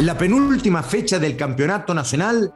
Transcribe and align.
La 0.00 0.16
penúltima 0.16 0.82
fecha 0.82 1.18
del 1.18 1.36
campeonato 1.36 1.92
nacional 1.92 2.54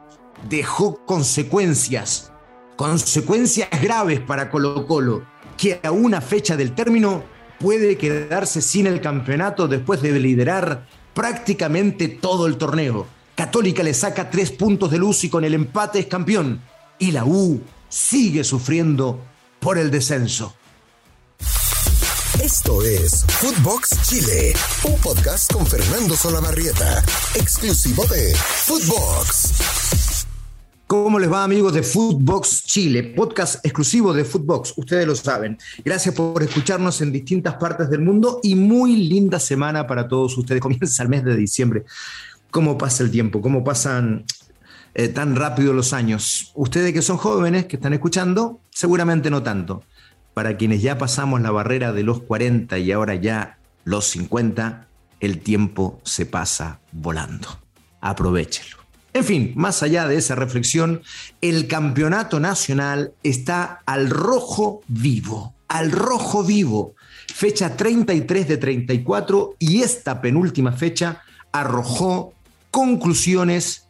dejó 0.49 1.04
consecuencias, 1.04 2.33
consecuencias 2.75 3.68
graves 3.83 4.20
para 4.20 4.50
Colo 4.50 4.86
Colo, 4.86 5.26
que 5.58 5.78
a 5.83 5.91
una 5.91 6.22
fecha 6.22 6.57
del 6.57 6.75
término 6.75 7.22
puede 7.60 7.99
quedarse 7.99 8.62
sin 8.62 8.86
el 8.86 9.02
campeonato 9.02 9.68
después 9.68 10.00
de 10.00 10.18
liderar 10.18 10.86
prácticamente 11.12 12.09
todo 12.09 12.46
el 12.46 12.57
torneo. 12.57 13.07
Católica 13.35 13.83
le 13.83 13.93
saca 13.93 14.31
tres 14.31 14.51
puntos 14.51 14.91
de 14.91 14.97
luz 14.97 15.23
y 15.25 15.29
con 15.29 15.45
el 15.45 15.53
empate 15.53 15.99
es 15.99 16.07
campeón. 16.07 16.63
Y 16.99 17.13
la 17.13 17.27
U 17.27 17.61
sigue 17.91 18.43
sufriendo 18.43 19.23
por 19.61 19.77
el 19.77 19.91
descenso. 19.91 20.55
Esto 22.43 22.82
es 22.82 23.25
Footbox 23.29 23.91
Chile, 24.03 24.55
un 24.83 24.98
podcast 25.01 25.53
con 25.53 25.64
Fernando 25.64 26.16
Solabarrieta, 26.16 27.03
exclusivo 27.37 28.05
de 28.07 28.34
Footbox. 28.34 30.27
¿Cómo 30.88 31.20
les 31.20 31.33
va 31.33 31.45
amigos 31.45 31.73
de 31.73 31.84
Footbox 31.84 32.65
Chile? 32.65 33.05
Podcast 33.05 33.65
exclusivo 33.65 34.12
de 34.12 34.24
Footbox, 34.24 34.74
ustedes 34.77 35.07
lo 35.07 35.15
saben. 35.15 35.57
Gracias 35.84 36.12
por 36.15 36.43
escucharnos 36.43 37.01
en 37.02 37.12
distintas 37.12 37.55
partes 37.55 37.88
del 37.88 38.01
mundo 38.01 38.41
y 38.43 38.57
muy 38.57 38.96
linda 38.96 39.38
semana 39.38 39.87
para 39.87 40.09
todos 40.09 40.37
ustedes. 40.37 40.60
Comienza 40.60 41.05
el 41.05 41.09
mes 41.09 41.24
de 41.24 41.37
diciembre. 41.37 41.85
¿Cómo 42.51 42.77
pasa 42.77 43.05
el 43.05 43.12
tiempo? 43.12 43.41
¿Cómo 43.41 43.62
pasan 43.62 44.24
eh, 44.95 45.09
tan 45.09 45.37
rápido 45.37 45.73
los 45.73 45.93
años? 45.93 46.51
Ustedes 46.57 46.93
que 46.93 47.01
son 47.01 47.16
jóvenes, 47.16 47.66
que 47.66 47.77
están 47.77 47.93
escuchando, 47.93 48.60
seguramente 48.71 49.30
no 49.30 49.41
tanto 49.43 49.85
para 50.34 50.56
quienes 50.56 50.83
ya 50.83 50.98
pasamos 50.98 51.41
la 51.41 51.52
barrera 51.52 51.93
de 51.93 52.02
los 52.02 52.20
40 52.20 52.79
y 52.79 52.93
ahora 52.93 53.15
ya 53.15 53.59
los 53.84 54.06
50, 54.06 54.88
el 55.20 55.38
tiempo 55.38 56.01
se 56.05 56.27
pasa 56.27 56.80
volando. 56.93 57.48
Aprovechelo. 58.01 58.79
En 59.15 59.24
fin, 59.24 59.52
más 59.55 59.83
allá 59.84 60.09
de 60.09 60.16
esa 60.16 60.35
reflexión, 60.35 61.02
el 61.40 61.68
campeonato 61.68 62.40
nacional 62.40 63.12
está 63.23 63.80
al 63.87 64.10
rojo 64.10 64.82
vivo, 64.88 65.55
al 65.68 65.92
rojo 65.92 66.42
vivo. 66.42 66.96
Fecha 67.32 67.77
33 67.77 68.48
de 68.48 68.56
34 68.56 69.55
y 69.60 69.82
esta 69.82 70.20
penúltima 70.20 70.72
fecha 70.72 71.22
arrojó 71.52 72.34
conclusiones 72.72 73.83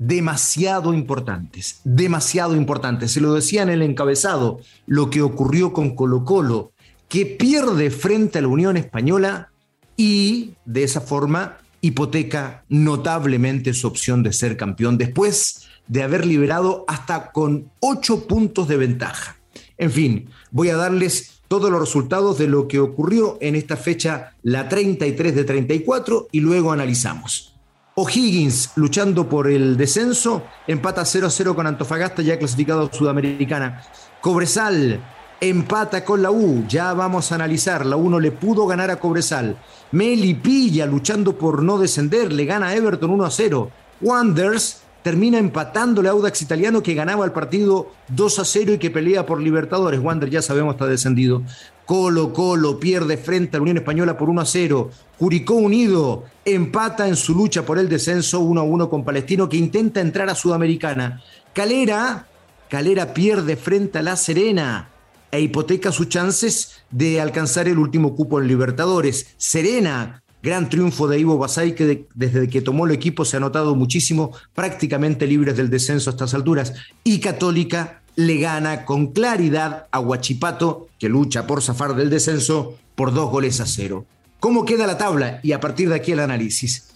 demasiado 0.00 0.94
importantes, 0.94 1.82
demasiado 1.84 2.56
importantes. 2.56 3.12
Se 3.12 3.20
lo 3.20 3.34
decía 3.34 3.62
en 3.62 3.68
el 3.68 3.82
encabezado, 3.82 4.60
lo 4.86 5.10
que 5.10 5.20
ocurrió 5.20 5.74
con 5.74 5.94
Colo 5.94 6.24
Colo, 6.24 6.72
que 7.08 7.26
pierde 7.26 7.90
frente 7.90 8.38
a 8.38 8.42
la 8.42 8.48
Unión 8.48 8.78
Española 8.78 9.50
y 9.98 10.54
de 10.64 10.84
esa 10.84 11.02
forma 11.02 11.58
hipoteca 11.82 12.64
notablemente 12.70 13.74
su 13.74 13.86
opción 13.86 14.22
de 14.22 14.32
ser 14.32 14.56
campeón 14.56 14.96
después 14.96 15.68
de 15.86 16.02
haber 16.02 16.24
liberado 16.24 16.86
hasta 16.88 17.30
con 17.30 17.70
ocho 17.80 18.26
puntos 18.26 18.68
de 18.68 18.78
ventaja. 18.78 19.36
En 19.76 19.90
fin, 19.90 20.30
voy 20.50 20.70
a 20.70 20.76
darles 20.76 21.42
todos 21.46 21.70
los 21.70 21.80
resultados 21.80 22.38
de 22.38 22.46
lo 22.46 22.68
que 22.68 22.78
ocurrió 22.78 23.36
en 23.42 23.54
esta 23.54 23.76
fecha, 23.76 24.34
la 24.42 24.68
33 24.70 25.34
de 25.34 25.44
34, 25.44 26.28
y 26.32 26.40
luego 26.40 26.72
analizamos. 26.72 27.59
O'Higgins 28.00 28.70
luchando 28.76 29.28
por 29.28 29.46
el 29.46 29.76
descenso, 29.76 30.42
empata 30.66 31.02
0-0 31.02 31.54
con 31.54 31.66
Antofagasta 31.66 32.22
ya 32.22 32.38
clasificado 32.38 32.88
a 32.90 32.94
Sudamericana. 32.94 33.82
Cobresal 34.22 35.00
empata 35.38 36.02
con 36.02 36.22
la 36.22 36.30
U, 36.30 36.64
ya 36.66 36.94
vamos 36.94 37.30
a 37.30 37.34
analizar, 37.34 37.84
la 37.84 37.96
U 37.96 38.08
no 38.08 38.18
le 38.18 38.32
pudo 38.32 38.66
ganar 38.66 38.90
a 38.90 38.96
Cobresal. 38.96 39.56
Melipilla 39.92 40.86
luchando 40.86 41.36
por 41.36 41.62
no 41.62 41.78
descender, 41.78 42.32
le 42.32 42.46
gana 42.46 42.68
a 42.68 42.74
Everton 42.74 43.10
1-0. 43.18 43.68
Wanders 44.00 44.80
termina 45.02 45.38
empatándole 45.38 46.08
a 46.08 46.12
Audax 46.12 46.40
Italiano 46.40 46.82
que 46.82 46.94
ganaba 46.94 47.26
el 47.26 47.32
partido 47.32 47.92
2 48.08 48.38
a 48.38 48.44
0 48.46 48.74
y 48.74 48.78
que 48.78 48.90
pelea 48.90 49.26
por 49.26 49.40
Libertadores. 49.40 50.00
Wander 50.00 50.30
ya 50.30 50.40
sabemos 50.40 50.74
está 50.74 50.86
descendido. 50.86 51.42
Colo 51.90 52.32
Colo 52.32 52.78
pierde 52.78 53.16
frente 53.16 53.56
a 53.56 53.58
la 53.58 53.62
Unión 53.62 53.78
Española 53.78 54.16
por 54.16 54.30
1 54.30 54.40
a 54.40 54.46
0. 54.46 54.90
Curicó 55.18 55.54
Unido 55.54 56.22
empata 56.44 57.08
en 57.08 57.16
su 57.16 57.34
lucha 57.34 57.66
por 57.66 57.80
el 57.80 57.88
descenso 57.88 58.38
1 58.38 58.60
a 58.60 58.62
1 58.62 58.88
con 58.88 59.04
Palestino 59.04 59.48
que 59.48 59.56
intenta 59.56 60.00
entrar 60.00 60.30
a 60.30 60.36
Sudamericana. 60.36 61.20
Calera, 61.52 62.28
Calera 62.68 63.12
pierde 63.12 63.56
frente 63.56 63.98
a 63.98 64.02
La 64.02 64.14
Serena 64.14 64.88
e 65.32 65.40
hipoteca 65.40 65.90
sus 65.90 66.08
chances 66.08 66.84
de 66.92 67.20
alcanzar 67.20 67.66
el 67.66 67.78
último 67.78 68.14
cupo 68.14 68.40
en 68.40 68.46
Libertadores. 68.46 69.34
Serena 69.36 70.22
Gran 70.42 70.70
triunfo 70.70 71.06
de 71.06 71.20
Ivo 71.20 71.36
Basay, 71.36 71.74
que 71.74 72.06
desde 72.14 72.48
que 72.48 72.62
tomó 72.62 72.86
el 72.86 72.92
equipo 72.92 73.26
se 73.26 73.36
ha 73.36 73.40
notado 73.40 73.74
muchísimo, 73.74 74.32
prácticamente 74.54 75.26
libres 75.26 75.54
del 75.54 75.68
descenso 75.68 76.08
a 76.08 76.12
estas 76.12 76.32
alturas. 76.32 76.72
Y 77.04 77.20
Católica 77.20 77.99
le 78.26 78.38
gana 78.38 78.84
con 78.84 79.08
claridad 79.12 79.86
a 79.90 80.00
Huachipato, 80.00 80.88
que 80.98 81.08
lucha 81.08 81.46
por 81.46 81.62
zafar 81.62 81.94
del 81.94 82.10
descenso, 82.10 82.76
por 82.94 83.14
dos 83.14 83.30
goles 83.30 83.60
a 83.60 83.66
cero. 83.66 84.04
¿Cómo 84.40 84.64
queda 84.64 84.86
la 84.86 84.98
tabla? 84.98 85.40
Y 85.42 85.52
a 85.52 85.60
partir 85.60 85.88
de 85.88 85.94
aquí 85.94 86.12
el 86.12 86.20
análisis. 86.20 86.88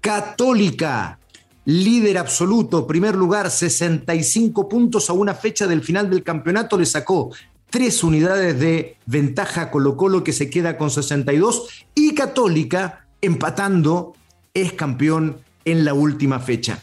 Católica, 0.00 1.18
líder 1.64 2.18
absoluto, 2.18 2.86
primer 2.86 3.14
lugar, 3.14 3.50
65 3.50 4.68
puntos 4.68 5.08
a 5.08 5.14
una 5.14 5.34
fecha 5.34 5.66
del 5.66 5.82
final 5.82 6.10
del 6.10 6.22
campeonato, 6.22 6.78
le 6.78 6.86
sacó 6.86 7.30
tres 7.70 8.04
unidades 8.04 8.60
de 8.60 8.96
ventaja 9.06 9.70
Colo 9.70 9.96
Colo 9.96 10.22
que 10.22 10.32
se 10.32 10.50
queda 10.50 10.76
con 10.76 10.90
62 10.90 11.86
y 11.94 12.14
Católica 12.14 13.06
empatando 13.20 14.14
es 14.52 14.74
campeón 14.74 15.38
en 15.64 15.84
la 15.84 15.94
última 15.94 16.38
fecha. 16.38 16.82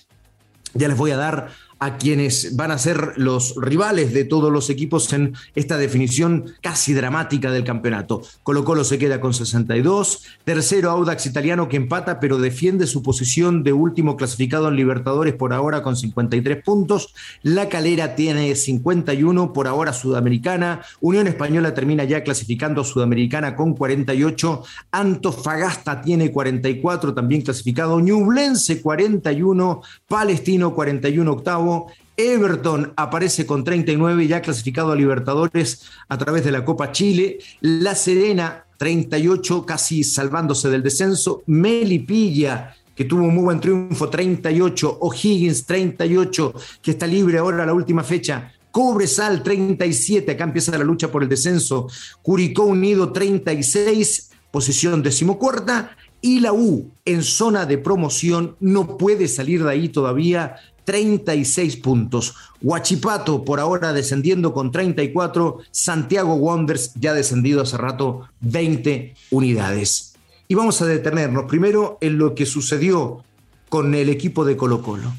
Ya 0.73 0.87
les 0.87 0.97
voy 0.97 1.11
a 1.11 1.17
dar 1.17 1.51
a 1.83 1.97
quienes 1.97 2.55
van 2.55 2.71
a 2.71 2.77
ser 2.77 3.13
los 3.17 3.55
rivales 3.57 4.13
de 4.13 4.23
todos 4.23 4.49
los 4.53 4.69
equipos 4.69 5.11
en 5.11 5.33
esta 5.53 5.77
definición 5.77 6.45
casi 6.61 6.93
dramática 6.93 7.51
del 7.51 7.65
campeonato. 7.65 8.21
Colo 8.41 8.63
Colo 8.63 8.85
se 8.85 8.97
queda 8.97 9.19
con 9.19 9.33
62, 9.33 10.23
tercero 10.45 10.91
Audax 10.91 11.25
Italiano 11.25 11.67
que 11.67 11.75
empata 11.75 12.21
pero 12.21 12.37
defiende 12.37 12.87
su 12.87 13.03
posición 13.03 13.63
de 13.63 13.73
último 13.73 14.15
clasificado 14.15 14.69
en 14.69 14.77
Libertadores 14.77 15.33
por 15.33 15.51
ahora 15.51 15.83
con 15.83 15.97
53 15.97 16.63
puntos, 16.63 17.13
La 17.41 17.67
Calera 17.67 18.15
tiene 18.15 18.55
51 18.55 19.51
por 19.51 19.67
ahora 19.67 19.91
Sudamericana, 19.91 20.83
Unión 21.01 21.27
Española 21.27 21.73
termina 21.73 22.05
ya 22.05 22.23
clasificando 22.23 22.79
a 22.79 22.85
Sudamericana 22.85 23.57
con 23.57 23.73
48, 23.73 24.63
Antofagasta 24.91 26.01
tiene 26.01 26.31
44 26.31 27.13
también 27.13 27.41
clasificado, 27.41 27.99
Ñublense 27.99 28.81
41, 28.81 29.81
Palestino 30.07 30.73
41 30.73 31.29
octavo, 31.29 31.72
Everton 32.15 32.93
aparece 32.95 33.45
con 33.45 33.63
39 33.63 34.27
ya 34.27 34.41
clasificado 34.41 34.91
a 34.91 34.95
Libertadores 34.95 35.83
a 36.07 36.17
través 36.17 36.43
de 36.43 36.51
la 36.51 36.63
Copa 36.63 36.91
Chile. 36.91 37.39
La 37.61 37.95
Serena 37.95 38.65
38 38.77 39.65
casi 39.65 40.03
salvándose 40.03 40.69
del 40.69 40.83
descenso. 40.83 41.43
Melipilla 41.47 42.75
que 42.95 43.05
tuvo 43.05 43.23
un 43.23 43.33
muy 43.33 43.43
buen 43.43 43.59
triunfo 43.59 44.09
38. 44.09 44.99
O'Higgins 45.01 45.65
38 45.65 46.53
que 46.81 46.91
está 46.91 47.07
libre 47.07 47.39
ahora 47.39 47.63
a 47.63 47.65
la 47.65 47.73
última 47.73 48.03
fecha. 48.03 48.51
Cobresal 48.73 49.43
37, 49.43 50.31
acá 50.31 50.45
empieza 50.45 50.75
la 50.75 50.83
lucha 50.83 51.11
por 51.11 51.21
el 51.21 51.29
descenso. 51.29 51.87
Curicó 52.23 52.63
Unido 52.63 53.11
36, 53.11 54.31
posición 54.49 55.03
decimocuarta. 55.03 55.95
Y 56.21 56.39
la 56.39 56.53
U 56.53 56.89
en 57.05 57.21
zona 57.21 57.65
de 57.65 57.77
promoción 57.77 58.55
no 58.59 58.97
puede 58.97 59.27
salir 59.27 59.63
de 59.63 59.69
ahí 59.69 59.89
todavía 59.89 60.55
36 60.85 61.77
puntos. 61.77 62.35
Huachipato 62.61 63.43
por 63.43 63.59
ahora 63.59 63.93
descendiendo 63.93 64.53
con 64.53 64.71
34. 64.71 65.59
Santiago 65.71 66.35
Wonders 66.35 66.93
ya 66.95 67.13
descendido 67.13 67.61
hace 67.61 67.77
rato 67.77 68.27
20 68.41 69.15
unidades. 69.31 70.13
Y 70.47 70.55
vamos 70.55 70.81
a 70.81 70.85
detenernos 70.85 71.45
primero 71.45 71.97
en 72.01 72.17
lo 72.17 72.35
que 72.35 72.45
sucedió 72.45 73.23
con 73.69 73.95
el 73.95 74.09
equipo 74.09 74.45
de 74.45 74.57
Colo 74.57 74.81
Colo. 74.81 75.13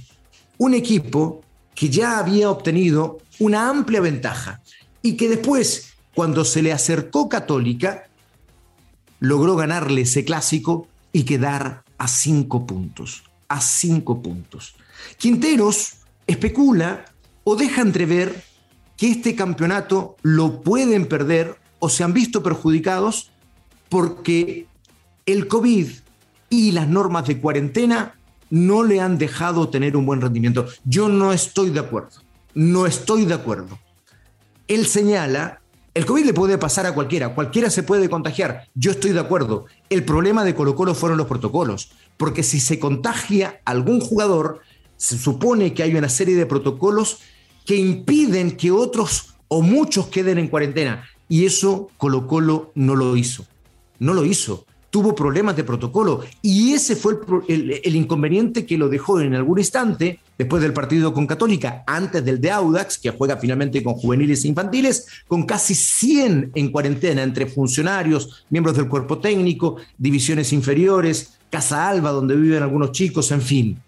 Un 0.58 0.74
equipo 0.74 1.42
que 1.74 1.88
ya 1.88 2.18
había 2.18 2.50
obtenido 2.50 3.18
una 3.40 3.68
amplia 3.68 4.00
ventaja 4.00 4.62
y 5.02 5.16
que 5.16 5.28
después, 5.28 5.94
cuando 6.14 6.44
se 6.44 6.62
le 6.62 6.72
acercó 6.72 7.28
Católica, 7.28 8.08
logró 9.18 9.56
ganarle 9.56 10.02
ese 10.02 10.24
clásico 10.24 10.86
y 11.12 11.24
quedar 11.24 11.82
a 11.98 12.08
cinco 12.08 12.66
puntos. 12.66 13.24
A 13.48 13.60
cinco 13.60 14.22
puntos. 14.22 14.74
Quinteros 15.18 15.94
especula 16.26 17.04
o 17.44 17.56
deja 17.56 17.82
entrever 17.82 18.42
que 18.96 19.10
este 19.10 19.34
campeonato 19.34 20.16
lo 20.22 20.62
pueden 20.62 21.06
perder 21.06 21.56
o 21.78 21.88
se 21.88 22.04
han 22.04 22.12
visto 22.14 22.42
perjudicados 22.42 23.30
porque 23.88 24.66
el 25.26 25.48
COVID 25.48 25.88
y 26.50 26.72
las 26.72 26.88
normas 26.88 27.26
de 27.26 27.40
cuarentena 27.40 28.14
no 28.50 28.84
le 28.84 29.00
han 29.00 29.18
dejado 29.18 29.68
tener 29.68 29.96
un 29.96 30.06
buen 30.06 30.20
rendimiento. 30.20 30.66
Yo 30.84 31.08
no 31.08 31.32
estoy 31.32 31.70
de 31.70 31.80
acuerdo, 31.80 32.22
no 32.54 32.86
estoy 32.86 33.24
de 33.24 33.34
acuerdo. 33.34 33.78
Él 34.68 34.86
señala 34.86 35.60
El 35.94 36.06
COVID 36.06 36.24
le 36.24 36.34
puede 36.34 36.58
pasar 36.58 36.86
a 36.86 36.92
cualquiera, 36.92 37.36
cualquiera 37.36 37.70
se 37.70 37.84
puede 37.84 38.10
contagiar, 38.10 38.66
yo 38.74 38.90
estoy 38.90 39.12
de 39.12 39.20
acuerdo. 39.20 39.66
El 39.90 40.04
problema 40.04 40.44
de 40.44 40.52
Colo 40.52 40.74
Colo 40.74 40.92
fueron 40.92 41.18
los 41.18 41.28
protocolos, 41.28 41.92
porque 42.16 42.42
si 42.42 42.58
se 42.58 42.80
contagia 42.80 43.60
algún 43.64 44.00
jugador, 44.00 44.60
se 44.96 45.18
supone 45.18 45.74
que 45.74 45.82
hay 45.82 45.94
una 45.94 46.08
serie 46.08 46.36
de 46.36 46.46
protocolos 46.46 47.18
que 47.66 47.76
impiden 47.76 48.56
que 48.56 48.70
otros 48.70 49.34
o 49.48 49.62
muchos 49.62 50.06
queden 50.06 50.38
en 50.38 50.48
cuarentena. 50.48 51.04
Y 51.28 51.46
eso 51.46 51.90
Colo 51.96 52.26
Colo 52.26 52.72
no 52.74 52.94
lo 52.94 53.16
hizo. 53.16 53.46
No 53.98 54.12
lo 54.14 54.24
hizo 54.24 54.66
tuvo 54.94 55.12
problemas 55.12 55.56
de 55.56 55.64
protocolo 55.64 56.20
y 56.40 56.72
ese 56.72 56.94
fue 56.94 57.18
el, 57.48 57.96
inconveniente 57.96 58.64
que 58.64 58.78
lo 58.78 58.88
dejó 58.88 59.18
en 59.18 59.34
algún 59.34 59.58
instante, 59.58 60.20
después 60.38 60.62
del 60.62 60.72
partido 60.72 61.12
con 61.12 61.26
Católica, 61.26 61.82
antes 61.84 62.24
del 62.24 62.40
de 62.40 62.52
Audax, 62.52 62.98
que 62.98 63.10
juega 63.10 63.36
finalmente 63.36 63.82
con 63.82 63.94
juveniles 63.94 64.44
e 64.44 64.48
infantiles, 64.48 65.08
con 65.26 65.46
casi 65.46 65.74
100 65.74 66.52
en 66.54 66.70
cuarentena 66.70 67.24
entre 67.24 67.46
funcionarios, 67.46 68.44
miembros 68.50 68.76
del 68.76 68.88
cuerpo 68.88 69.18
técnico, 69.18 69.78
divisiones 69.98 70.52
inferiores, 70.52 71.40
Casa 71.50 71.88
Alba, 71.88 72.12
donde 72.12 72.36
viven 72.36 72.62
algunos 72.62 72.92
chicos, 72.92 73.32
en 73.32 73.42
fin. 73.42 73.82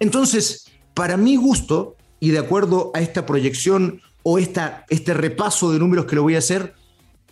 Entonces, 0.00 0.70
para 0.94 1.16
mi 1.16 1.36
gusto, 1.36 1.96
y 2.20 2.30
de 2.30 2.38
acuerdo 2.38 2.90
a 2.94 3.00
esta 3.00 3.26
proyección 3.26 4.00
o 4.22 4.38
esta, 4.38 4.84
este 4.88 5.14
repaso 5.14 5.72
de 5.72 5.78
números 5.78 6.06
que 6.06 6.16
lo 6.16 6.22
voy 6.22 6.34
a 6.34 6.38
hacer, 6.38 6.74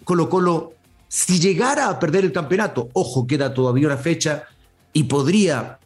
Colo 0.05 0.29
Colo 0.29 0.77
si 1.09 1.39
llegara 1.39 1.89
a 1.89 1.99
perder 1.99 2.25
el 2.25 2.33
campeonato, 2.33 2.89
ojo, 2.93 3.27
queda 3.27 3.55
todavía 3.55 3.87
una 3.87 3.97
fecha 3.97 4.45
y 4.93 5.05
podría 5.05 5.79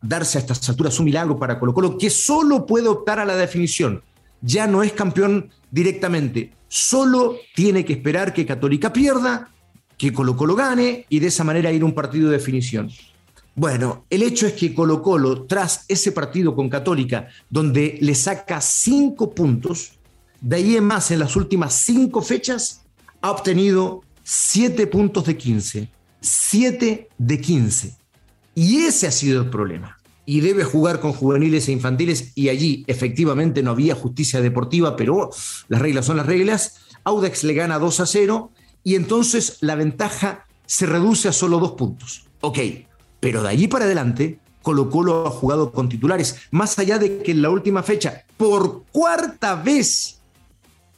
darse 0.00 0.38
a 0.38 0.40
estas 0.40 0.66
alturas 0.68 0.98
un 0.98 1.06
milagro 1.06 1.38
para 1.38 1.58
Colo 1.58 1.74
Colo, 1.74 1.98
que 1.98 2.10
solo 2.10 2.66
puede 2.66 2.88
optar 2.88 3.18
a 3.18 3.24
la 3.24 3.36
definición. 3.36 4.02
Ya 4.40 4.66
no 4.66 4.82
es 4.82 4.92
campeón 4.92 5.50
directamente, 5.70 6.52
solo 6.68 7.36
tiene 7.54 7.84
que 7.84 7.94
esperar 7.94 8.32
que 8.32 8.46
Católica 8.46 8.92
pierda, 8.92 9.50
que 9.98 10.12
Colo 10.12 10.36
Colo 10.36 10.54
gane 10.54 11.04
y 11.08 11.18
de 11.18 11.26
esa 11.26 11.44
manera 11.44 11.72
ir 11.72 11.82
a 11.82 11.84
un 11.84 11.94
partido 11.94 12.30
de 12.30 12.38
definición. 12.38 12.90
Bueno, 13.54 14.06
el 14.10 14.22
hecho 14.22 14.46
es 14.46 14.54
que 14.54 14.74
Colo 14.74 15.02
Colo, 15.02 15.42
tras 15.44 15.84
ese 15.88 16.12
partido 16.12 16.54
con 16.54 16.68
Católica, 16.68 17.28
donde 17.48 17.98
le 18.00 18.14
saca 18.14 18.60
cinco 18.60 19.34
puntos, 19.34 19.92
de 20.40 20.56
ahí 20.56 20.76
en 20.76 20.84
más 20.84 21.10
en 21.10 21.18
las 21.18 21.36
últimas 21.36 21.74
cinco 21.74 22.22
fechas, 22.22 22.82
ha 23.20 23.30
obtenido 23.30 24.02
7 24.22 24.86
puntos 24.86 25.26
de 25.26 25.36
15. 25.36 25.88
7 26.20 27.08
de 27.18 27.40
15. 27.40 27.96
Y 28.54 28.82
ese 28.82 29.06
ha 29.06 29.10
sido 29.10 29.42
el 29.42 29.50
problema. 29.50 29.98
Y 30.24 30.40
debe 30.40 30.64
jugar 30.64 31.00
con 31.00 31.12
juveniles 31.12 31.68
e 31.68 31.72
infantiles 31.72 32.32
y 32.34 32.48
allí 32.48 32.84
efectivamente 32.86 33.62
no 33.62 33.72
había 33.72 33.94
justicia 33.94 34.40
deportiva, 34.40 34.96
pero 34.96 35.30
las 35.68 35.82
reglas 35.82 36.06
son 36.06 36.18
las 36.18 36.26
reglas. 36.26 36.76
Audax 37.04 37.42
le 37.44 37.54
gana 37.54 37.78
2 37.78 38.00
a 38.00 38.06
0 38.06 38.52
y 38.84 38.94
entonces 38.94 39.58
la 39.60 39.74
ventaja 39.74 40.46
se 40.66 40.86
reduce 40.86 41.28
a 41.28 41.32
solo 41.32 41.58
dos 41.58 41.72
puntos. 41.72 42.26
Ok, 42.40 42.58
pero 43.20 43.42
de 43.42 43.50
allí 43.50 43.68
para 43.68 43.84
adelante 43.84 44.40
Colo 44.62 44.90
Colo 44.90 45.26
ha 45.26 45.30
jugado 45.30 45.72
con 45.72 45.88
titulares, 45.88 46.36
más 46.50 46.78
allá 46.78 46.98
de 46.98 47.22
que 47.22 47.30
en 47.30 47.42
la 47.42 47.50
última 47.50 47.82
fecha, 47.82 48.24
por 48.36 48.84
cuarta 48.92 49.54
vez, 49.54 50.20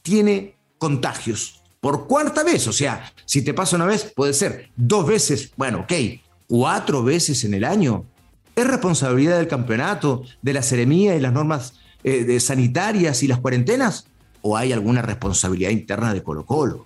tiene 0.01 0.55
contagios 0.77 1.63
por 1.83 2.07
cuarta 2.07 2.43
vez. 2.43 2.65
O 2.67 2.73
sea, 2.73 3.11
si 3.25 3.41
te 3.41 3.53
pasa 3.53 3.75
una 3.75 3.85
vez, 3.85 4.13
puede 4.15 4.33
ser 4.33 4.69
dos 4.77 5.05
veces, 5.05 5.51
bueno, 5.57 5.81
ok, 5.81 5.93
cuatro 6.47 7.03
veces 7.03 7.43
en 7.43 7.53
el 7.53 7.65
año. 7.65 8.05
¿Es 8.55 8.65
responsabilidad 8.65 9.37
del 9.37 9.49
campeonato, 9.49 10.23
de 10.41 10.53
la 10.53 10.61
seremía 10.61 11.13
y 11.13 11.19
las 11.19 11.33
normas 11.33 11.73
eh, 12.05 12.39
sanitarias 12.39 13.21
y 13.21 13.27
las 13.27 13.39
cuarentenas? 13.39 14.07
¿O 14.41 14.55
hay 14.55 14.71
alguna 14.71 15.01
responsabilidad 15.01 15.71
interna 15.71 16.13
de 16.13 16.23
Colo 16.23 16.45
Colo? 16.45 16.85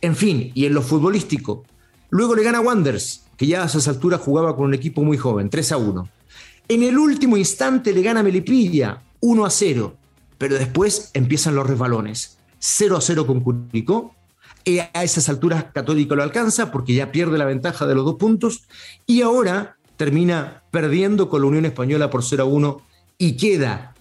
En 0.00 0.14
fin, 0.14 0.52
y 0.54 0.66
en 0.66 0.74
lo 0.74 0.82
futbolístico, 0.82 1.64
luego 2.10 2.34
le 2.34 2.42
gana 2.42 2.60
Wanders, 2.60 3.22
que 3.36 3.46
ya 3.46 3.62
a 3.62 3.66
esas 3.66 3.88
alturas 3.88 4.20
jugaba 4.20 4.56
con 4.56 4.66
un 4.66 4.74
equipo 4.74 5.02
muy 5.02 5.16
joven, 5.16 5.50
3 5.50 5.72
a 5.72 5.76
1. 5.76 6.08
En 6.68 6.82
el 6.82 6.98
último 6.98 7.36
instante 7.36 7.92
le 7.92 8.02
gana 8.02 8.22
Melipilla, 8.22 9.02
1 9.20 9.44
a 9.44 9.50
0, 9.50 9.96
pero 10.38 10.56
después 10.56 11.10
empiezan 11.14 11.54
los 11.54 11.66
resbalones. 11.66 12.38
0 12.58 12.96
a 12.96 13.00
0 13.00 13.26
con 13.26 13.40
Curicó, 13.40 14.14
a 14.92 15.04
esas 15.04 15.28
alturas 15.28 15.66
Católico 15.72 16.16
lo 16.16 16.22
alcanza 16.24 16.72
porque 16.72 16.94
ya 16.94 17.12
pierde 17.12 17.38
la 17.38 17.44
ventaja 17.44 17.86
de 17.86 17.94
los 17.94 18.04
dos 18.04 18.16
puntos 18.16 18.64
y 19.06 19.22
ahora 19.22 19.76
termina 19.96 20.62
perdiendo 20.70 21.28
con 21.28 21.42
la 21.42 21.46
Unión 21.46 21.66
Española 21.66 22.10
por 22.10 22.24
0 22.24 22.42
a 22.42 22.46
1 22.46 22.82
y 23.18 23.36
queda 23.36 23.94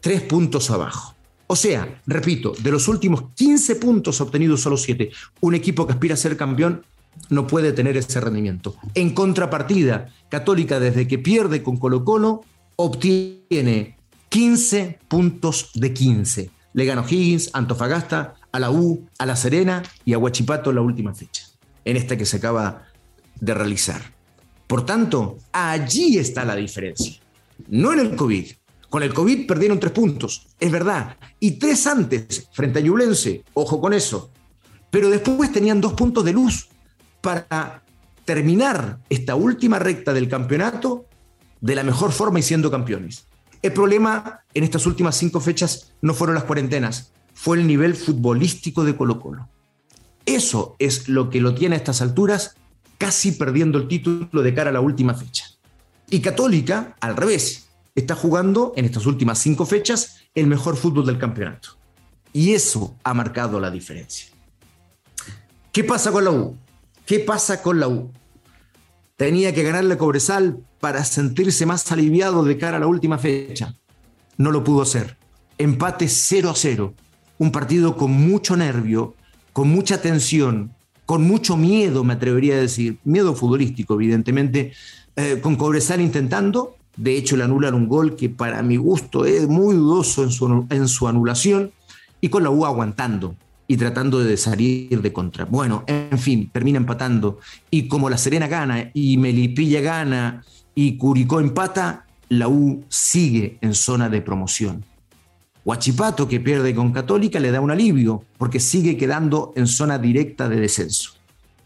tres 0.00 0.22
puntos 0.22 0.70
abajo. 0.70 1.14
O 1.46 1.56
sea, 1.56 2.00
repito, 2.06 2.52
de 2.58 2.70
los 2.70 2.88
últimos 2.88 3.24
15 3.34 3.76
puntos 3.76 4.20
obtenidos 4.20 4.60
solo 4.60 4.76
7, 4.76 5.10
un 5.40 5.54
equipo 5.54 5.86
que 5.86 5.92
aspira 5.92 6.14
a 6.14 6.18
ser 6.18 6.36
campeón 6.36 6.84
no 7.30 7.46
puede 7.46 7.72
tener 7.72 7.96
ese 7.96 8.20
rendimiento. 8.20 8.76
En 8.94 9.10
contrapartida, 9.10 10.08
Católica 10.28 10.80
desde 10.80 11.08
que 11.08 11.18
pierde 11.18 11.62
con 11.62 11.76
Colo 11.76 12.04
Colo 12.04 12.44
obtiene 12.76 13.96
15 14.28 14.98
puntos 15.08 15.70
de 15.74 15.92
15. 15.92 16.50
Le 16.74 16.84
ganó 16.84 17.04
Higgins, 17.08 17.50
Antofagasta, 17.52 18.34
a 18.52 18.58
la 18.58 18.70
a 19.18 19.26
La 19.26 19.36
Serena 19.36 19.82
y 20.04 20.12
a 20.12 20.18
Huachipato 20.18 20.72
la 20.72 20.80
última 20.80 21.14
fecha, 21.14 21.46
en 21.84 21.96
esta 21.96 22.16
que 22.16 22.26
se 22.26 22.36
acaba 22.36 22.84
de 23.40 23.54
realizar. 23.54 24.00
Por 24.66 24.84
tanto, 24.84 25.38
allí 25.52 26.18
está 26.18 26.44
la 26.44 26.56
diferencia, 26.56 27.20
no 27.68 27.92
en 27.92 28.00
el 28.00 28.16
COVID. 28.16 28.46
Con 28.90 29.02
el 29.02 29.12
COVID 29.12 29.46
perdieron 29.46 29.80
tres 29.80 29.92
puntos, 29.92 30.46
es 30.58 30.70
verdad, 30.70 31.16
y 31.40 31.52
tres 31.52 31.86
antes 31.86 32.48
frente 32.52 32.78
a 32.78 32.82
Ñublense, 32.82 33.44
ojo 33.54 33.80
con 33.80 33.92
eso. 33.92 34.30
Pero 34.90 35.10
después 35.10 35.52
tenían 35.52 35.80
dos 35.80 35.92
puntos 35.92 36.24
de 36.24 36.32
luz 36.32 36.68
para 37.20 37.82
terminar 38.24 38.98
esta 39.08 39.34
última 39.34 39.78
recta 39.78 40.12
del 40.12 40.28
campeonato 40.28 41.06
de 41.60 41.74
la 41.74 41.82
mejor 41.82 42.12
forma 42.12 42.38
y 42.38 42.42
siendo 42.42 42.70
campeones. 42.70 43.26
El 43.62 43.72
problema 43.72 44.40
en 44.54 44.64
estas 44.64 44.86
últimas 44.86 45.16
cinco 45.16 45.40
fechas 45.40 45.92
no 46.00 46.14
fueron 46.14 46.34
las 46.34 46.44
cuarentenas, 46.44 47.12
fue 47.34 47.58
el 47.58 47.66
nivel 47.66 47.94
futbolístico 47.94 48.84
de 48.84 48.96
Colo 48.96 49.20
Colo. 49.20 49.48
Eso 50.26 50.76
es 50.78 51.08
lo 51.08 51.30
que 51.30 51.40
lo 51.40 51.54
tiene 51.54 51.74
a 51.74 51.78
estas 51.78 52.02
alturas, 52.02 52.54
casi 52.98 53.32
perdiendo 53.32 53.78
el 53.78 53.88
título 53.88 54.42
de 54.42 54.54
cara 54.54 54.70
a 54.70 54.72
la 54.72 54.80
última 54.80 55.14
fecha. 55.14 55.46
Y 56.10 56.20
Católica, 56.20 56.96
al 57.00 57.16
revés, 57.16 57.68
está 57.94 58.14
jugando 58.14 58.72
en 58.76 58.84
estas 58.84 59.06
últimas 59.06 59.38
cinco 59.38 59.66
fechas 59.66 60.16
el 60.34 60.46
mejor 60.46 60.76
fútbol 60.76 61.06
del 61.06 61.18
campeonato. 61.18 61.70
Y 62.32 62.52
eso 62.52 62.96
ha 63.02 63.14
marcado 63.14 63.58
la 63.58 63.70
diferencia. 63.70 64.26
¿Qué 65.72 65.84
pasa 65.84 66.12
con 66.12 66.24
la 66.24 66.30
U? 66.30 66.56
¿Qué 67.08 67.20
pasa 67.20 67.62
con 67.62 67.80
la 67.80 67.88
U? 67.88 68.10
Tenía 69.16 69.54
que 69.54 69.62
ganarle 69.62 69.94
a 69.94 69.96
Cobresal 69.96 70.58
para 70.78 71.02
sentirse 71.06 71.64
más 71.64 71.90
aliviado 71.90 72.44
de 72.44 72.58
cara 72.58 72.76
a 72.76 72.80
la 72.80 72.86
última 72.86 73.16
fecha. 73.16 73.74
No 74.36 74.50
lo 74.50 74.62
pudo 74.62 74.82
hacer. 74.82 75.16
Empate 75.56 76.06
0 76.06 76.50
a 76.50 76.54
0 76.54 76.92
un 77.38 77.50
partido 77.50 77.96
con 77.96 78.12
mucho 78.12 78.58
nervio, 78.58 79.14
con 79.54 79.70
mucha 79.70 80.02
tensión, 80.02 80.74
con 81.06 81.26
mucho 81.26 81.56
miedo, 81.56 82.04
me 82.04 82.12
atrevería 82.12 82.56
a 82.56 82.60
decir, 82.60 82.98
miedo 83.04 83.34
futbolístico, 83.34 83.94
evidentemente, 83.94 84.72
eh, 85.16 85.38
con 85.40 85.56
Cobresal 85.56 86.02
intentando, 86.02 86.76
de 86.98 87.16
hecho 87.16 87.38
le 87.38 87.44
anulan 87.44 87.72
un 87.72 87.88
gol 87.88 88.16
que 88.16 88.28
para 88.28 88.62
mi 88.62 88.76
gusto 88.76 89.24
es 89.24 89.48
muy 89.48 89.76
dudoso 89.76 90.24
en 90.24 90.30
su, 90.30 90.66
en 90.68 90.88
su 90.88 91.08
anulación, 91.08 91.72
y 92.20 92.28
con 92.28 92.42
la 92.42 92.50
U 92.50 92.66
aguantando 92.66 93.34
y 93.70 93.76
tratando 93.76 94.18
de 94.18 94.36
salir 94.38 95.00
de 95.02 95.12
contra. 95.12 95.44
Bueno, 95.44 95.84
en 95.86 96.18
fin, 96.18 96.50
termina 96.50 96.78
empatando, 96.78 97.38
y 97.70 97.86
como 97.86 98.08
la 98.08 98.16
Serena 98.16 98.48
gana 98.48 98.90
y 98.94 99.18
Melipilla 99.18 99.82
gana 99.82 100.42
y 100.74 100.96
Curicó 100.96 101.38
empata, 101.38 102.06
la 102.30 102.48
U 102.48 102.84
sigue 102.88 103.58
en 103.60 103.74
zona 103.74 104.08
de 104.08 104.22
promoción. 104.22 104.84
Huachipato, 105.64 106.26
que 106.26 106.40
pierde 106.40 106.74
con 106.74 106.92
Católica, 106.92 107.38
le 107.38 107.50
da 107.50 107.60
un 107.60 107.70
alivio 107.70 108.24
porque 108.38 108.58
sigue 108.58 108.96
quedando 108.96 109.52
en 109.54 109.66
zona 109.66 109.98
directa 109.98 110.48
de 110.48 110.60
descenso. 110.60 111.12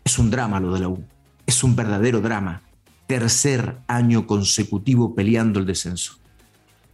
Es 0.02 0.18
un 0.18 0.28
drama 0.28 0.58
lo 0.58 0.72
de 0.72 0.80
la 0.80 0.88
U. 0.88 1.04
Es 1.46 1.62
un 1.62 1.76
verdadero 1.76 2.20
drama. 2.20 2.62
Tercer 3.06 3.76
año 3.86 4.26
consecutivo 4.26 5.14
peleando 5.14 5.60
el 5.60 5.66
descenso. 5.66 6.18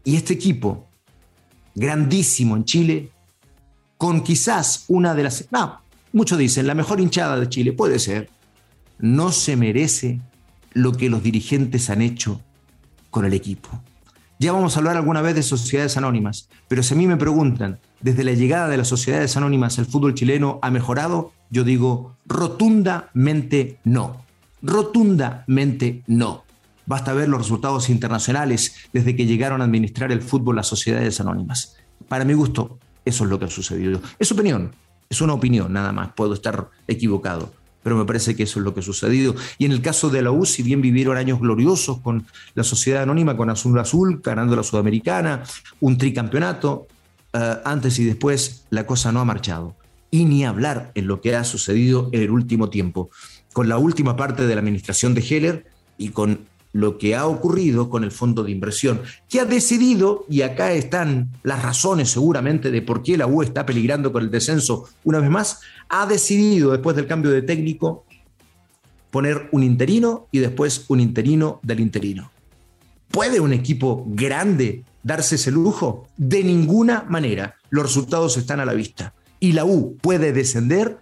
Y 0.05 0.17
este 0.17 0.35
equipo, 0.35 0.87
grandísimo 1.75 2.57
en 2.57 2.65
Chile, 2.65 3.11
con 3.99 4.23
quizás 4.23 4.85
una 4.88 5.14
de 5.14 5.25
las... 5.25 5.47
No, 5.50 5.81
muchos 6.12 6.38
dicen, 6.38 6.67
la 6.67 6.75
mejor 6.75 7.00
hinchada 7.00 7.38
de 7.38 7.49
Chile, 7.49 7.73
puede 7.73 7.99
ser. 7.99 8.31
No 8.99 9.33
se 9.33 9.57
merece 9.57 10.21
lo 10.73 10.93
que 10.93 11.11
los 11.11 11.23
dirigentes 11.23 11.90
han 11.90 12.00
hecho 12.00 12.40
con 13.11 13.25
el 13.25 13.35
equipo. 13.35 13.69
Ya 14.38 14.52
vamos 14.52 14.76
a 14.76 14.78
hablar 14.78 14.97
alguna 14.97 15.21
vez 15.21 15.35
de 15.35 15.43
sociedades 15.43 15.97
anónimas, 15.97 16.49
pero 16.69 16.85
si 16.85 16.95
a 16.95 16.97
mí 16.97 17.09
me 17.09 17.17
preguntan, 17.17 17.81
desde 18.00 18.23
la 18.23 18.33
llegada 18.33 18.69
de 18.69 18.76
las 18.76 18.87
sociedades 18.87 19.37
anónimas 19.37 19.78
el 19.78 19.87
fútbol 19.87 20.14
chileno 20.14 20.61
ha 20.62 20.71
mejorado, 20.71 21.33
yo 21.50 21.64
digo 21.64 22.14
rotundamente 22.26 23.81
no. 23.83 24.25
Rotundamente 24.62 26.05
no. 26.07 26.45
Basta 26.87 27.12
ver 27.12 27.28
los 27.28 27.40
resultados 27.40 27.90
internacionales 27.90 28.75
desde 28.93 29.17
que 29.17 29.26
llegaron 29.26 29.61
a 29.61 29.64
administrar 29.64 30.12
el 30.12 30.23
fútbol 30.23 30.57
las 30.57 30.69
sociedades 30.69 31.21
anónimas. 31.21 31.76
Para 32.07 32.25
mi 32.25 32.35
gusto, 32.35 32.78
eso 33.09 33.25
es 33.25 33.31
lo 33.31 33.38
que 33.38 33.47
ha 33.47 33.50
sucedido. 33.50 34.00
Es 34.19 34.31
opinión. 34.33 34.73
Es 35.11 35.21
una 35.21 35.33
opinión 35.33 35.73
nada 35.73 35.93
más, 35.93 36.12
puedo 36.15 36.35
estar 36.35 36.69
equivocado, 36.87 37.50
pero 37.83 37.97
me 37.97 38.05
parece 38.05 38.37
que 38.37 38.43
eso 38.43 38.59
es 38.59 38.65
lo 38.65 38.75
que 38.75 38.81
ha 38.81 38.83
sucedido. 38.83 39.35
Y 39.57 39.65
en 39.65 39.73
el 39.73 39.81
caso 39.81 40.11
de 40.11 40.21
la 40.21 40.31
U, 40.31 40.45
si 40.45 40.62
bien 40.62 40.83
vivieron 40.83 41.17
años 41.17 41.41
gloriosos 41.41 41.99
con 42.00 42.27
la 42.55 42.62
sociedad 42.62 43.05
anónima, 43.05 43.37
con 43.37 43.49
Azul 43.49 43.79
Azul, 43.79 44.21
ganando 44.23 44.55
la 44.55 44.62
Sudamericana, 44.62 45.45
un 45.81 45.97
tricampeonato, 45.97 46.88
eh, 47.33 47.57
antes 47.65 47.99
y 47.99 48.05
después 48.05 48.67
la 48.71 48.87
cosa 48.87 49.12
no 49.12 49.21
ha 49.21 49.25
marchado. 49.25 49.75
Y 50.11 50.27
ni 50.27 50.45
hablar 50.45 50.93
en 50.95 51.07
lo 51.07 51.21
que 51.21 51.37
ha 51.37 51.45
sucedido 51.45 52.11
en 52.12 52.23
el 52.23 52.31
último 52.31 52.69
tiempo, 52.69 53.11
con 53.53 53.69
la 53.69 53.79
última 53.79 54.17
parte 54.17 54.47
de 54.47 54.55
la 54.55 54.61
administración 54.61 55.15
de 55.15 55.23
Heller 55.23 55.67
y 55.97 56.11
con 56.11 56.41
lo 56.78 56.97
que 56.97 57.16
ha 57.16 57.26
ocurrido 57.26 57.90
con 57.90 58.04
el 58.04 58.12
fondo 58.12 58.44
de 58.44 58.52
inversión, 58.52 59.00
que 59.28 59.40
ha 59.40 59.44
decidido, 59.44 60.25
y 60.28 60.42
acá 60.42 60.73
están 60.73 61.28
las 61.42 61.61
razones 61.61 62.08
seguramente 62.08 62.70
de 62.70 62.82
por 62.82 63.02
qué 63.02 63.16
la 63.16 63.26
U 63.26 63.42
está 63.42 63.66
peligrando 63.66 64.12
con 64.12 64.23
el 64.23 64.30
descenso 64.30 64.88
una 65.02 65.18
vez 65.18 65.28
más, 65.28 65.61
ha 65.88 66.06
decidido 66.06 66.70
después 66.70 66.94
del 66.94 67.08
cambio 67.08 67.32
de 67.32 67.42
técnico 67.42 68.04
poner 69.11 69.49
un 69.50 69.64
interino 69.64 70.28
y 70.30 70.38
después 70.38 70.85
un 70.87 71.00
interino 71.00 71.58
del 71.64 71.80
interino. 71.80 72.30
¿Puede 73.11 73.40
un 73.40 73.52
equipo 73.52 74.04
grande 74.06 74.85
darse 75.02 75.35
ese 75.35 75.50
lujo? 75.50 76.06
De 76.16 76.44
ninguna 76.44 77.04
manera. 77.08 77.56
Los 77.70 77.87
resultados 77.87 78.37
están 78.37 78.61
a 78.61 78.64
la 78.64 78.75
vista. 78.75 79.14
Y 79.40 79.52
la 79.52 79.64
U 79.64 79.97
puede 80.00 80.32
descender 80.32 80.99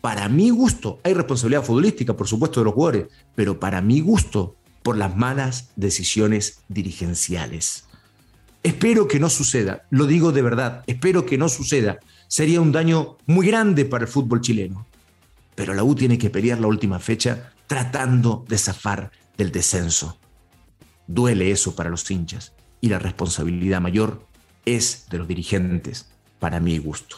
para 0.00 0.30
mi 0.30 0.48
gusto. 0.48 1.00
Hay 1.04 1.12
responsabilidad 1.12 1.64
futbolística, 1.64 2.16
por 2.16 2.28
supuesto, 2.28 2.60
de 2.60 2.64
los 2.64 2.74
jugadores, 2.74 3.08
pero 3.34 3.60
para 3.60 3.82
mi 3.82 4.00
gusto 4.00 4.56
por 4.82 4.96
las 4.96 5.16
malas 5.16 5.70
decisiones 5.76 6.60
dirigenciales. 6.68 7.84
Espero 8.62 9.08
que 9.08 9.18
no 9.18 9.28
suceda, 9.28 9.86
lo 9.90 10.06
digo 10.06 10.30
de 10.30 10.42
verdad, 10.42 10.84
espero 10.86 11.26
que 11.26 11.38
no 11.38 11.48
suceda. 11.48 11.98
Sería 12.28 12.60
un 12.60 12.72
daño 12.72 13.16
muy 13.26 13.46
grande 13.46 13.84
para 13.84 14.04
el 14.04 14.10
fútbol 14.10 14.40
chileno. 14.40 14.86
Pero 15.54 15.74
la 15.74 15.84
U 15.84 15.94
tiene 15.94 16.16
que 16.16 16.30
pelear 16.30 16.60
la 16.60 16.68
última 16.68 16.98
fecha 16.98 17.52
tratando 17.66 18.44
de 18.48 18.58
zafar 18.58 19.10
del 19.36 19.50
descenso. 19.50 20.18
Duele 21.06 21.50
eso 21.50 21.74
para 21.74 21.90
los 21.90 22.08
hinchas 22.10 22.52
y 22.80 22.88
la 22.88 22.98
responsabilidad 22.98 23.80
mayor 23.80 24.26
es 24.64 25.06
de 25.10 25.18
los 25.18 25.28
dirigentes, 25.28 26.10
para 26.38 26.60
mi 26.60 26.78
gusto. 26.78 27.16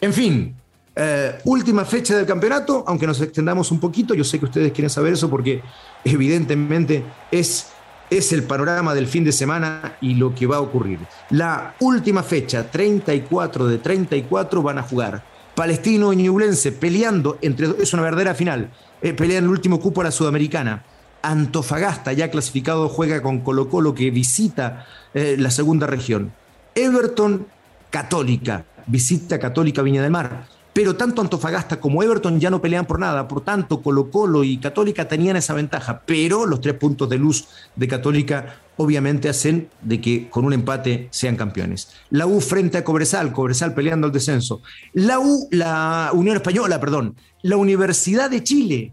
En 0.00 0.12
fin, 0.12 0.56
eh, 0.96 1.40
última 1.44 1.84
fecha 1.84 2.16
del 2.16 2.24
campeonato, 2.24 2.84
aunque 2.86 3.06
nos 3.06 3.20
extendamos 3.20 3.70
un 3.72 3.80
poquito, 3.80 4.14
yo 4.14 4.22
sé 4.22 4.38
que 4.38 4.44
ustedes 4.44 4.72
quieren 4.72 4.90
saber 4.90 5.14
eso 5.14 5.28
porque 5.28 5.60
evidentemente 6.04 7.04
es, 7.32 7.68
es 8.10 8.32
el 8.32 8.44
panorama 8.44 8.94
del 8.94 9.08
fin 9.08 9.24
de 9.24 9.32
semana 9.32 9.96
y 10.00 10.14
lo 10.14 10.34
que 10.34 10.46
va 10.46 10.56
a 10.56 10.60
ocurrir. 10.60 11.00
La 11.30 11.74
última 11.80 12.22
fecha, 12.22 12.70
34 12.70 13.66
de 13.66 13.78
34, 13.78 14.62
van 14.62 14.78
a 14.78 14.82
jugar 14.82 15.24
Palestino 15.56 16.12
y 16.12 16.16
Ñublense 16.16 16.70
peleando 16.70 17.38
entre 17.42 17.74
es 17.82 17.92
una 17.92 18.02
verdadera 18.02 18.34
final, 18.34 18.70
eh, 19.02 19.14
pelean 19.14 19.44
el 19.44 19.50
último 19.50 19.80
cupo 19.80 20.00
a 20.00 20.04
la 20.04 20.10
Sudamericana. 20.12 20.84
Antofagasta, 21.22 22.12
ya 22.12 22.30
clasificado, 22.30 22.88
juega 22.88 23.22
con 23.22 23.40
Colo 23.40 23.68
Colo 23.68 23.94
que 23.94 24.10
visita 24.10 24.86
eh, 25.14 25.36
la 25.38 25.50
segunda 25.50 25.86
región. 25.86 26.32
Everton, 26.74 27.46
Católica, 27.90 28.66
visita 28.86 29.38
Católica 29.38 29.80
Viña 29.82 30.02
del 30.02 30.10
Mar 30.10 30.53
pero 30.74 30.96
tanto 30.96 31.22
Antofagasta 31.22 31.80
como 31.80 32.02
Everton 32.02 32.38
ya 32.40 32.50
no 32.50 32.60
pelean 32.60 32.84
por 32.84 32.98
nada, 32.98 33.26
por 33.26 33.42
tanto 33.42 33.80
Colo 33.80 34.10
Colo 34.10 34.44
y 34.44 34.58
Católica 34.58 35.08
tenían 35.08 35.36
esa 35.36 35.54
ventaja, 35.54 36.02
pero 36.04 36.44
los 36.44 36.60
tres 36.60 36.74
puntos 36.74 37.08
de 37.08 37.16
luz 37.16 37.46
de 37.76 37.88
Católica 37.88 38.56
obviamente 38.76 39.28
hacen 39.28 39.68
de 39.82 40.00
que 40.00 40.28
con 40.28 40.44
un 40.44 40.52
empate 40.52 41.08
sean 41.10 41.36
campeones. 41.36 41.90
La 42.10 42.26
U 42.26 42.40
frente 42.40 42.76
a 42.76 42.84
Cobresal, 42.84 43.32
Cobresal 43.32 43.72
peleando 43.72 44.08
el 44.08 44.12
descenso. 44.12 44.62
La 44.92 45.20
U, 45.20 45.48
la 45.52 46.10
Unión 46.12 46.36
Española, 46.36 46.80
perdón, 46.80 47.14
la 47.42 47.56
Universidad 47.56 48.28
de 48.28 48.42
Chile 48.42 48.92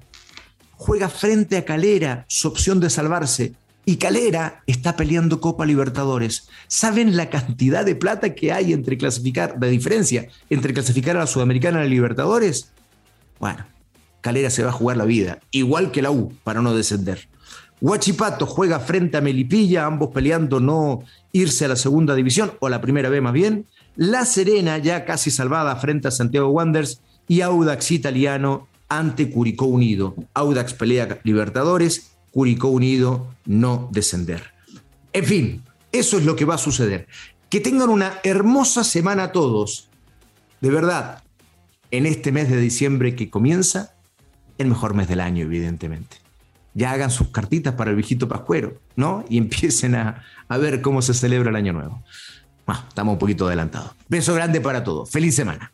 juega 0.75 1.09
frente 1.09 1.57
a 1.57 1.65
Calera, 1.65 2.25
su 2.27 2.47
opción 2.47 2.79
de 2.79 2.89
salvarse. 2.89 3.53
Y 3.85 3.95
Calera 3.97 4.63
está 4.67 4.95
peleando 4.95 5.41
Copa 5.41 5.65
Libertadores. 5.65 6.47
¿Saben 6.67 7.17
la 7.17 7.29
cantidad 7.29 7.83
de 7.83 7.95
plata 7.95 8.35
que 8.35 8.51
hay 8.51 8.73
entre 8.73 8.97
clasificar, 8.97 9.59
de 9.59 9.69
diferencia 9.69 10.27
entre 10.50 10.73
clasificar 10.73 11.17
a 11.17 11.21
la 11.21 11.27
Sudamericana 11.27 11.79
y 11.79 11.81
a 11.81 11.83
la 11.85 11.89
Libertadores? 11.89 12.71
Bueno, 13.39 13.65
Calera 14.21 14.51
se 14.51 14.63
va 14.63 14.69
a 14.69 14.73
jugar 14.73 14.97
la 14.97 15.05
vida, 15.05 15.39
igual 15.50 15.91
que 15.91 16.03
la 16.03 16.11
U, 16.11 16.31
para 16.43 16.61
no 16.61 16.75
descender. 16.75 17.27
Huachipato 17.81 18.45
juega 18.45 18.79
frente 18.79 19.17
a 19.17 19.21
Melipilla, 19.21 19.88
ambos 19.88 20.11
peleando 20.13 20.59
no 20.59 21.03
irse 21.31 21.65
a 21.65 21.69
la 21.69 21.75
segunda 21.75 22.13
división, 22.13 22.51
o 22.59 22.69
la 22.69 22.81
primera 22.81 23.09
vez 23.09 23.21
más 23.23 23.33
bien. 23.33 23.65
La 23.95 24.25
Serena 24.25 24.77
ya 24.77 25.05
casi 25.05 25.31
salvada 25.31 25.75
frente 25.77 26.07
a 26.07 26.11
Santiago 26.11 26.50
Wanderers 26.50 27.01
y 27.27 27.41
Audax 27.41 27.89
Italiano 27.89 28.67
ante 28.88 29.31
Curicó 29.31 29.65
Unido. 29.65 30.13
Audax 30.35 30.75
pelea 30.75 31.19
Libertadores 31.23 32.11
Curicó 32.31 32.69
Unido 32.69 33.27
no 33.45 33.89
descender. 33.91 34.43
En 35.13 35.25
fin, 35.25 35.63
eso 35.91 36.17
es 36.17 36.25
lo 36.25 36.35
que 36.35 36.45
va 36.45 36.55
a 36.55 36.59
suceder. 36.59 37.07
Que 37.50 37.59
tengan 37.59 37.89
una 37.89 38.13
hermosa 38.23 38.83
semana 38.83 39.31
todos. 39.31 39.89
De 40.61 40.69
verdad, 40.69 41.23
en 41.91 42.05
este 42.05 42.31
mes 42.31 42.50
de 42.50 42.57
diciembre 42.57 43.15
que 43.15 43.29
comienza, 43.29 43.93
el 44.57 44.67
mejor 44.67 44.93
mes 44.93 45.07
del 45.07 45.19
año, 45.19 45.43
evidentemente. 45.43 46.17
Ya 46.73 46.91
hagan 46.91 47.11
sus 47.11 47.29
cartitas 47.29 47.73
para 47.73 47.89
el 47.89 47.97
viejito 47.97 48.29
Pascuero, 48.29 48.79
¿no? 48.95 49.25
Y 49.27 49.38
empiecen 49.38 49.95
a, 49.95 50.23
a 50.47 50.57
ver 50.57 50.81
cómo 50.81 51.01
se 51.01 51.13
celebra 51.13 51.50
el 51.50 51.57
año 51.57 51.73
nuevo. 51.73 52.01
Bueno, 52.65 52.83
estamos 52.88 53.13
un 53.13 53.19
poquito 53.19 53.47
adelantados. 53.47 53.91
Beso 54.07 54.33
grande 54.33 54.61
para 54.61 54.83
todos. 54.83 55.09
Feliz 55.09 55.35
semana. 55.35 55.73